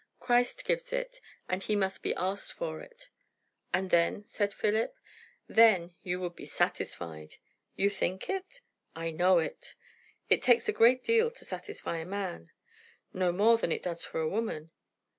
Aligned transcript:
Christ 0.19 0.65
gives 0.65 0.91
it, 0.93 1.21
and 1.47 1.61
he 1.61 1.75
must 1.75 2.01
be 2.01 2.15
asked 2.15 2.53
for 2.53 2.81
it." 2.81 3.09
"And 3.71 3.91
then?" 3.91 4.25
said 4.25 4.51
Philip. 4.51 4.95
"Then 5.47 5.93
you 6.01 6.19
would 6.21 6.35
be 6.35 6.47
satisfied." 6.47 7.35
"You 7.75 7.91
think 7.91 8.27
it?" 8.27 8.61
"I 8.95 9.11
know 9.11 9.37
it." 9.37 9.75
"It 10.27 10.41
takes 10.41 10.67
a 10.67 10.73
great 10.73 11.03
deal 11.03 11.29
to 11.29 11.45
satisfy 11.45 11.97
a 11.97 12.05
man!" 12.05 12.49
"Not 13.13 13.35
more 13.35 13.59
than 13.59 13.71
it 13.71 13.83
does 13.83 14.03
for 14.03 14.19
a 14.21 14.27
woman." 14.27 14.71